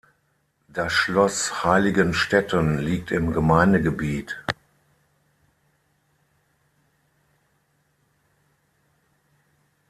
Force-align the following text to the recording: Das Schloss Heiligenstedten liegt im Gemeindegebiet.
Das 0.67 0.91
Schloss 0.91 1.63
Heiligenstedten 1.63 2.79
liegt 2.79 3.11
im 3.11 3.31
Gemeindegebiet. 3.33 4.35